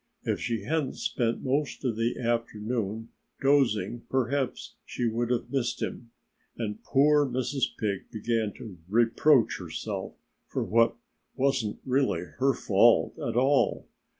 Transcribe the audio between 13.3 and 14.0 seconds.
all.